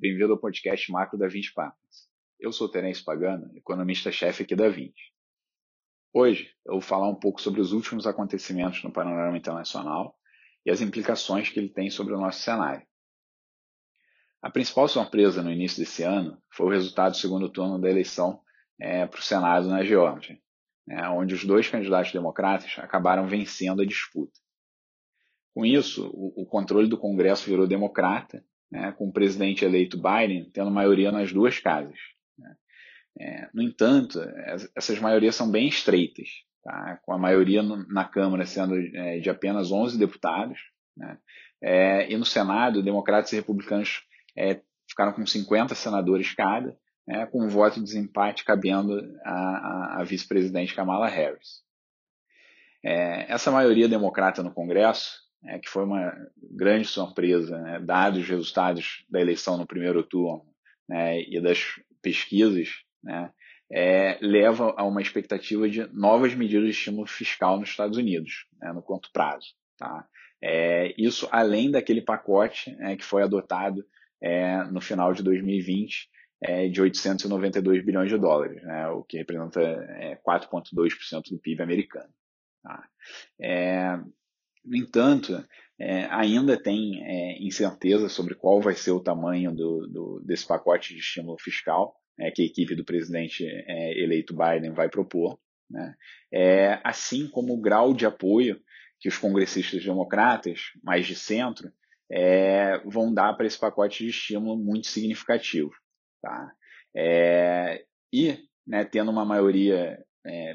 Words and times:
bem-vindo 0.00 0.32
ao 0.32 0.38
podcast 0.38 0.90
Macro 0.90 1.18
da 1.18 1.28
20 1.28 1.52
Partners. 1.52 2.08
Eu 2.40 2.50
sou 2.52 2.70
Terence 2.70 3.04
Pagano, 3.04 3.54
economista-chefe 3.54 4.44
aqui 4.44 4.56
da 4.56 4.66
20. 4.66 4.94
Hoje 6.14 6.50
eu 6.64 6.72
vou 6.72 6.80
falar 6.80 7.06
um 7.10 7.14
pouco 7.14 7.38
sobre 7.38 7.60
os 7.60 7.72
últimos 7.72 8.06
acontecimentos 8.06 8.82
no 8.82 8.90
panorama 8.90 9.36
internacional 9.36 10.16
e 10.64 10.70
as 10.70 10.80
implicações 10.80 11.50
que 11.50 11.60
ele 11.60 11.68
tem 11.68 11.90
sobre 11.90 12.14
o 12.14 12.18
nosso 12.18 12.40
cenário. 12.40 12.82
A 14.40 14.48
principal 14.50 14.88
surpresa 14.88 15.42
no 15.42 15.52
início 15.52 15.80
desse 15.80 16.02
ano 16.02 16.42
foi 16.50 16.68
o 16.68 16.70
resultado 16.70 17.10
do 17.10 17.18
segundo 17.18 17.50
turno 17.50 17.78
da 17.78 17.90
eleição 17.90 18.40
é, 18.80 19.06
para 19.06 19.20
o 19.20 19.22
Senado 19.22 19.68
na 19.68 19.84
Geórgia, 19.84 20.40
né, 20.86 21.06
onde 21.10 21.34
os 21.34 21.44
dois 21.44 21.68
candidatos 21.68 22.10
democratas 22.10 22.72
acabaram 22.78 23.28
vencendo 23.28 23.82
a 23.82 23.86
disputa. 23.86 24.40
Com 25.52 25.66
isso, 25.66 26.10
o, 26.14 26.44
o 26.44 26.46
controle 26.46 26.88
do 26.88 26.96
Congresso 26.96 27.44
virou 27.44 27.66
democrata, 27.66 28.42
né, 28.70 28.92
com 28.92 29.08
o 29.08 29.12
presidente 29.12 29.64
eleito 29.64 30.00
Biden 30.00 30.50
tendo 30.52 30.70
maioria 30.70 31.10
nas 31.10 31.32
duas 31.32 31.58
casas. 31.58 31.98
Né. 32.38 32.56
É, 33.18 33.48
no 33.52 33.62
entanto, 33.62 34.20
essas 34.76 34.98
maiorias 34.98 35.34
são 35.34 35.50
bem 35.50 35.68
estreitas, 35.68 36.28
tá, 36.62 37.00
com 37.04 37.12
a 37.12 37.18
maioria 37.18 37.62
no, 37.62 37.86
na 37.88 38.04
Câmara 38.04 38.46
sendo 38.46 38.76
é, 38.76 39.18
de 39.18 39.28
apenas 39.28 39.72
11 39.72 39.98
deputados, 39.98 40.58
né, 40.96 41.18
é, 41.62 42.10
e 42.10 42.16
no 42.16 42.24
Senado, 42.24 42.82
democratas 42.82 43.32
e 43.32 43.36
republicanos 43.36 44.02
é, 44.36 44.60
ficaram 44.88 45.12
com 45.12 45.26
50 45.26 45.74
senadores 45.74 46.32
cada, 46.34 46.76
né, 47.06 47.26
com 47.26 47.44
um 47.44 47.48
voto 47.48 47.74
de 47.76 47.84
desempate 47.84 48.44
cabendo 48.44 49.00
a 49.24 50.02
vice-presidente 50.04 50.74
Kamala 50.74 51.08
Harris. 51.08 51.62
É, 52.82 53.30
essa 53.30 53.50
maioria 53.50 53.88
democrata 53.88 54.42
no 54.42 54.52
Congresso 54.52 55.29
é, 55.44 55.58
que 55.58 55.68
foi 55.68 55.84
uma 55.84 56.12
grande 56.36 56.86
surpresa, 56.86 57.58
né, 57.58 57.80
dados 57.80 58.20
os 58.20 58.28
resultados 58.28 59.04
da 59.08 59.20
eleição 59.20 59.56
no 59.56 59.66
primeiro 59.66 60.02
turno 60.02 60.44
né, 60.88 61.22
e 61.22 61.40
das 61.40 61.80
pesquisas, 62.02 62.68
né, 63.02 63.32
é, 63.72 64.18
leva 64.20 64.74
a 64.76 64.84
uma 64.84 65.00
expectativa 65.00 65.68
de 65.68 65.86
novas 65.92 66.34
medidas 66.34 66.64
de 66.64 66.70
estímulo 66.70 67.06
fiscal 67.06 67.58
nos 67.58 67.70
Estados 67.70 67.96
Unidos, 67.96 68.46
né, 68.60 68.72
no 68.72 68.82
curto 68.82 69.10
prazo. 69.12 69.54
Tá? 69.78 70.06
É, 70.42 70.94
isso 70.98 71.28
além 71.30 71.70
daquele 71.70 72.02
pacote 72.02 72.74
né, 72.76 72.96
que 72.96 73.04
foi 73.04 73.22
adotado 73.22 73.84
é, 74.20 74.64
no 74.64 74.80
final 74.80 75.14
de 75.14 75.22
2020 75.22 76.08
é, 76.42 76.68
de 76.68 76.80
892 76.80 77.84
bilhões 77.84 78.08
de 78.08 78.18
dólares, 78.18 78.62
né, 78.62 78.88
o 78.88 79.02
que 79.04 79.18
representa 79.18 79.60
4,2% 80.26 81.26
é, 81.26 81.30
do 81.30 81.38
PIB 81.38 81.62
americano. 81.62 82.10
Tá? 82.62 82.88
É, 83.40 83.98
no 84.64 84.76
entanto, 84.76 85.44
é, 85.78 86.04
ainda 86.10 86.62
tem 86.62 87.02
é, 87.02 87.42
incerteza 87.42 88.08
sobre 88.08 88.34
qual 88.34 88.60
vai 88.60 88.74
ser 88.74 88.90
o 88.90 89.02
tamanho 89.02 89.50
do, 89.52 89.86
do, 89.86 90.22
desse 90.24 90.46
pacote 90.46 90.94
de 90.94 91.00
estímulo 91.00 91.38
fiscal 91.40 91.94
é, 92.20 92.30
que 92.30 92.42
a 92.42 92.44
equipe 92.44 92.74
do 92.74 92.84
presidente 92.84 93.44
é, 93.46 93.98
eleito 93.98 94.36
Biden 94.36 94.72
vai 94.72 94.90
propor, 94.90 95.40
né? 95.70 95.94
É, 96.32 96.80
assim 96.84 97.26
como 97.28 97.54
o 97.54 97.60
grau 97.60 97.94
de 97.94 98.04
apoio 98.04 98.60
que 99.00 99.08
os 99.08 99.16
congressistas 99.16 99.82
democratas, 99.82 100.60
mais 100.82 101.06
de 101.06 101.14
centro, 101.14 101.72
é, 102.12 102.78
vão 102.84 103.14
dar 103.14 103.32
para 103.34 103.46
esse 103.46 103.58
pacote 103.58 104.04
de 104.04 104.10
estímulo 104.10 104.58
muito 104.58 104.88
significativo. 104.88 105.72
Tá? 106.22 106.52
e, 108.12 108.36
né, 108.66 108.84
tendo 108.84 109.10
uma 109.10 109.24
maioria 109.24 109.96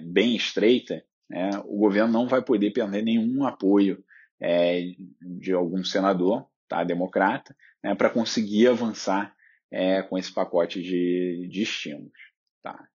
bem 0.03 0.35
estreita, 0.35 1.03
né, 1.29 1.49
o 1.65 1.77
governo 1.77 2.11
não 2.11 2.27
vai 2.27 2.41
poder 2.41 2.71
perder 2.71 3.03
nenhum 3.03 3.45
apoio 3.45 4.03
é, 4.39 4.81
de 5.21 5.53
algum 5.53 5.83
senador, 5.83 6.47
tá, 6.67 6.83
democrata, 6.83 7.55
né, 7.83 7.95
para 7.95 8.09
conseguir 8.09 8.67
avançar 8.67 9.35
é, 9.71 10.01
com 10.03 10.17
esse 10.17 10.33
pacote 10.33 10.81
de, 10.81 11.47
de 11.51 11.61
estímulos. 11.61 12.17
Tá. 12.61 12.87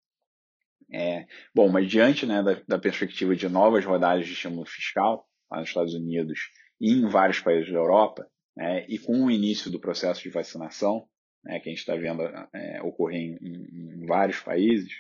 É, 0.92 1.26
bom, 1.54 1.68
mas 1.68 1.88
diante 1.88 2.26
né, 2.26 2.42
da, 2.42 2.60
da, 2.66 2.78
perspectiva 2.78 3.36
de 3.36 3.48
novas 3.48 3.84
rodadas 3.84 4.26
de 4.26 4.32
estímulo 4.32 4.66
fiscal 4.66 5.28
lá 5.50 5.60
nos 5.60 5.68
Estados 5.68 5.94
Unidos 5.94 6.50
e 6.80 6.92
em 6.92 7.08
vários 7.08 7.38
países 7.40 7.70
da 7.70 7.78
Europa, 7.78 8.26
né, 8.56 8.84
e 8.88 8.98
com 8.98 9.24
o 9.24 9.30
início 9.30 9.70
do 9.70 9.78
processo 9.78 10.22
de 10.22 10.30
vacinação, 10.30 11.06
né, 11.44 11.60
que 11.60 11.68
a 11.68 11.72
gente 11.72 11.80
está 11.80 11.94
vendo 11.94 12.22
é, 12.52 12.82
ocorrer 12.82 13.38
em, 13.40 14.02
em, 14.02 14.06
vários 14.06 14.40
países? 14.40 14.92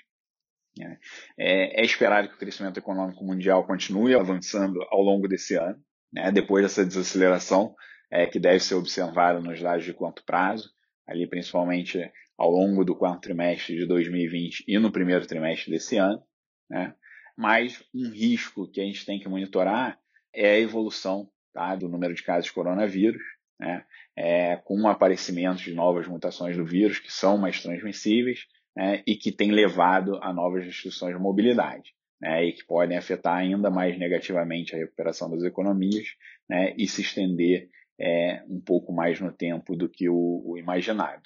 É, 1.38 1.80
é 1.80 1.84
esperado 1.84 2.28
que 2.28 2.34
o 2.34 2.38
crescimento 2.38 2.78
econômico 2.78 3.24
mundial 3.24 3.66
continue 3.66 4.14
avançando 4.14 4.80
ao 4.90 5.02
longo 5.02 5.26
desse 5.26 5.56
ano, 5.56 5.78
né? 6.12 6.30
depois 6.30 6.62
dessa 6.62 6.84
desaceleração 6.84 7.74
é, 8.10 8.26
que 8.26 8.38
deve 8.38 8.60
ser 8.60 8.74
observada 8.74 9.40
nos 9.40 9.60
dados 9.60 9.84
de 9.84 9.92
curto 9.92 10.24
prazo, 10.24 10.70
ali 11.06 11.26
principalmente 11.26 12.10
ao 12.36 12.50
longo 12.50 12.84
do 12.84 12.96
quarto 12.96 13.22
trimestre 13.22 13.76
de 13.76 13.86
2020 13.86 14.64
e 14.66 14.78
no 14.78 14.90
primeiro 14.90 15.26
trimestre 15.26 15.70
desse 15.70 15.96
ano. 15.96 16.22
Né? 16.68 16.94
Mas 17.36 17.82
um 17.94 18.10
risco 18.10 18.70
que 18.70 18.80
a 18.80 18.84
gente 18.84 19.04
tem 19.04 19.18
que 19.18 19.28
monitorar 19.28 19.98
é 20.34 20.52
a 20.52 20.58
evolução 20.58 21.28
tá, 21.52 21.74
do 21.74 21.88
número 21.88 22.14
de 22.14 22.22
casos 22.22 22.46
de 22.46 22.52
coronavírus, 22.52 23.22
né? 23.58 23.84
É, 24.16 24.56
com 24.56 24.80
o 24.80 24.88
aparecimento 24.88 25.62
de 25.62 25.74
novas 25.74 26.06
mutações 26.06 26.56
do 26.56 26.64
vírus 26.64 26.98
que 26.98 27.12
são 27.12 27.38
mais 27.38 27.62
transmissíveis 27.62 28.46
né, 28.76 29.02
e 29.06 29.16
que 29.16 29.32
tem 29.32 29.50
levado 29.50 30.18
a 30.22 30.32
novas 30.32 30.64
restrições 30.64 31.14
de 31.14 31.20
mobilidade. 31.20 31.94
Né, 32.20 32.44
e 32.44 32.52
que 32.52 32.66
podem 32.66 32.98
afetar 32.98 33.38
ainda 33.38 33.70
mais 33.70 33.98
negativamente 33.98 34.74
a 34.74 34.78
recuperação 34.78 35.30
das 35.30 35.42
economias 35.42 36.06
né, 36.46 36.74
e 36.76 36.86
se 36.86 37.00
estender 37.00 37.70
é, 37.98 38.42
um 38.46 38.60
pouco 38.60 38.92
mais 38.92 39.18
no 39.20 39.32
tempo 39.32 39.74
do 39.74 39.88
que 39.88 40.06
o, 40.06 40.42
o 40.44 40.58
imaginado. 40.58 41.22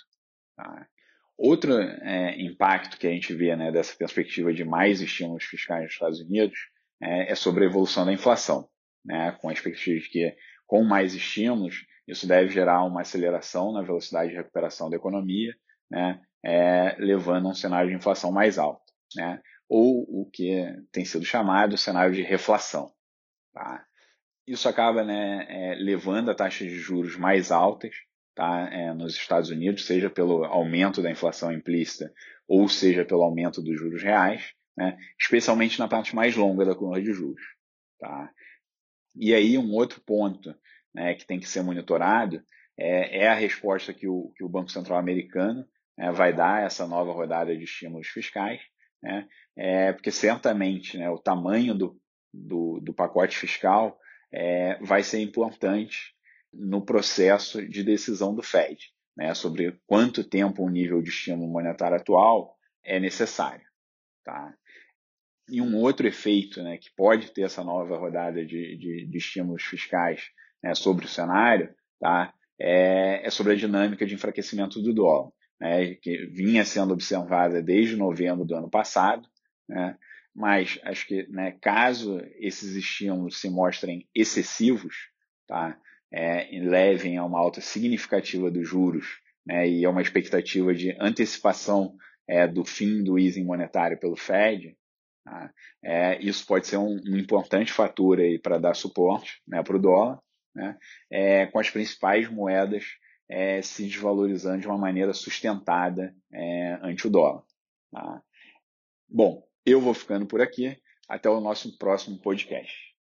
Tá? 0.57 0.87
Outro 1.37 1.73
é, 1.81 2.41
impacto 2.41 2.97
que 2.97 3.09
a 3.09 3.11
gente 3.11 3.35
vê 3.35 3.57
né, 3.57 3.73
dessa 3.73 3.97
perspectiva 3.97 4.53
de 4.53 4.65
mais 4.65 5.01
estímulos 5.01 5.45
fiscais 5.45 5.83
nos 5.83 5.93
Estados 5.93 6.21
Unidos 6.21 6.59
é, 7.03 7.33
é 7.33 7.35
sobre 7.35 7.65
a 7.65 7.67
evolução 7.67 8.07
da 8.07 8.13
inflação, 8.13 8.69
né, 9.05 9.37
com 9.41 9.49
a 9.49 9.53
expectativa 9.53 9.99
de 9.99 10.09
que 10.09 10.37
com 10.67 10.85
mais 10.85 11.15
estímulos 11.15 11.85
isso 12.07 12.27
deve 12.27 12.51
gerar 12.51 12.85
uma 12.85 13.01
aceleração 13.01 13.73
na 13.73 13.83
velocidade 13.83 14.31
de 14.31 14.37
recuperação 14.37 14.89
da 14.89 14.97
economia, 14.97 15.55
né, 15.95 16.21
é, 16.45 16.97
levando 16.99 17.47
a 17.47 17.51
um 17.53 17.55
cenário 17.55 17.89
de 17.89 17.97
inflação 17.97 18.33
mais 18.33 18.59
alto, 18.59 18.93
né? 19.15 19.41
ou 19.69 20.03
o 20.09 20.29
que 20.29 20.67
tem 20.91 21.05
sido 21.05 21.25
chamado 21.25 21.79
cenário 21.79 22.13
de 22.13 22.23
reflação. 22.23 22.93
Tá? 23.53 23.87
Isso 24.45 24.69
acaba 24.69 25.05
né, 25.05 25.47
é, 25.49 25.75
levando 25.77 26.31
a 26.31 26.35
taxas 26.35 26.69
de 26.69 26.79
juros 26.79 27.17
mais 27.17 27.53
altas 27.53 27.95
tá, 28.35 28.69
é, 28.73 28.93
nos 28.93 29.15
Estados 29.15 29.51
Unidos, 29.51 29.87
seja 29.87 30.11
pelo 30.11 30.45
aumento 30.45 31.01
da 31.01 31.11
inflação 31.11 31.53
implícita 31.53 32.13
ou 32.49 32.69
seja 32.69 33.05
pelo 33.05 33.23
aumento 33.23 33.63
dos 33.63 33.79
juros 33.79 34.03
reais, 34.03 34.53
né, 34.77 34.99
especialmente 35.19 35.79
na 35.79 35.87
parte 35.87 36.15
mais 36.15 36.35
longa 36.35 36.65
da 36.65 36.75
curva 36.75 37.01
de 37.01 37.13
juros. 37.13 37.43
Tá? 38.01 38.31
E 39.15 39.33
aí 39.33 39.57
um 39.57 39.73
outro 39.73 40.01
ponto 40.01 40.53
né, 40.93 41.15
que 41.15 41.25
tem 41.25 41.39
que 41.39 41.49
ser 41.49 41.63
monitorado 41.63 42.43
é, 42.77 43.21
é 43.21 43.29
a 43.29 43.35
resposta 43.35 43.95
que 43.95 44.09
o, 44.09 44.33
que 44.37 44.43
o 44.43 44.49
Banco 44.49 44.73
Central 44.73 44.99
americano 44.99 45.65
né, 45.97 46.11
vai 46.13 46.33
dar 46.33 46.65
essa 46.65 46.87
nova 46.87 47.13
rodada 47.13 47.57
de 47.57 47.65
estímulos 47.65 48.09
fiscais, 48.09 48.61
né, 49.03 49.29
é, 49.57 49.93
porque 49.93 50.11
certamente 50.11 50.99
né, 50.99 51.09
o 51.11 51.19
tamanho 51.19 51.75
do, 51.75 52.01
do, 52.33 52.81
do 52.81 52.95
pacote 52.95 53.37
fiscal 53.37 53.99
é, 54.33 54.79
vai 54.83 55.03
ser 55.03 55.21
importante 55.21 56.15
no 56.53 56.85
processo 56.85 57.67
de 57.67 57.83
decisão 57.83 58.35
do 58.35 58.43
Fed, 58.43 58.79
né, 59.17 59.35
sobre 59.35 59.79
quanto 59.87 60.29
tempo 60.29 60.65
o 60.65 60.71
nível 60.71 61.01
de 61.03 61.11
estímulo 61.11 61.51
monetário 61.51 61.97
atual 61.97 62.57
é 62.85 62.99
necessário. 62.99 63.65
Tá? 64.25 64.55
E 65.49 65.61
um 65.61 65.77
outro 65.77 66.07
efeito 66.07 66.63
né, 66.63 66.79
que 66.79 66.91
pode 66.97 67.33
ter 67.33 67.43
essa 67.43 67.63
nova 67.63 67.97
rodada 67.97 68.45
de, 68.45 68.77
de, 68.77 69.07
de 69.07 69.19
estímulos 69.19 69.63
fiscais 69.63 70.23
né, 70.63 70.75
sobre 70.75 71.05
o 71.05 71.09
cenário 71.09 71.73
tá, 72.01 72.33
é, 72.59 73.27
é 73.27 73.31
sobre 73.31 73.53
a 73.53 73.57
dinâmica 73.57 74.07
de 74.07 74.15
enfraquecimento 74.15 74.81
do 74.81 74.95
dólar 74.95 75.31
né, 75.61 75.95
que 75.95 76.27
vinha 76.27 76.65
sendo 76.65 76.93
observada 76.93 77.63
desde 77.63 77.97
novembro 77.97 78.45
do 78.45 78.55
ano 78.55 78.69
passado, 78.69 79.29
né, 79.69 79.97
mas 80.35 80.79
acho 80.83 81.07
que 81.07 81.27
né, 81.29 81.57
caso 81.61 82.21
esses 82.39 82.75
estímulos 82.75 83.41
se 83.41 83.49
mostrem 83.49 84.09
excessivos, 84.15 84.95
tá, 85.47 85.79
é, 86.13 86.49
levem 86.61 87.17
a 87.17 87.25
uma 87.25 87.39
alta 87.39 87.61
significativa 87.61 88.51
dos 88.51 88.69
juros 88.69 89.21
né, 89.47 89.69
e 89.69 89.85
a 89.85 89.91
uma 89.91 90.03
expectativa 90.03 90.75
de 90.75 90.97
antecipação 91.01 91.97
é, 92.27 92.47
do 92.49 92.65
fim 92.65 93.03
do 93.05 93.19
easing 93.19 93.45
monetário 93.45 93.99
pelo 93.99 94.17
Fed, 94.17 94.77
tá, 95.25 95.53
é, 95.83 96.21
isso 96.21 96.45
pode 96.47 96.67
ser 96.67 96.79
um, 96.79 97.01
um 97.07 97.17
importante 97.17 97.73
fator 97.73 98.19
para 98.43 98.59
dar 98.59 98.75
suporte 98.75 99.41
né, 99.47 99.63
para 99.63 99.77
o 99.77 99.81
dólar, 99.81 100.19
né, 100.55 100.77
é, 101.11 101.47
com 101.47 101.59
as 101.59 101.71
principais 101.71 102.29
moedas 102.29 102.85
é, 103.29 103.63
se 103.63 103.87
desvalorizando 103.87 104.61
de 104.61 104.67
uma 104.67 104.79
maneira 104.79 105.13
sustentada 105.13 106.15
é, 106.33 106.79
ante 106.83 107.07
o 107.07 107.11
dólar. 107.11 107.43
Tá? 107.91 108.23
Bom, 109.09 109.47
eu 109.65 109.81
vou 109.81 109.95
ficando 109.95 110.27
por 110.27 110.41
aqui. 110.41 110.81
Até 111.09 111.29
o 111.29 111.41
nosso 111.41 111.77
próximo 111.77 112.19
podcast. 112.19 112.94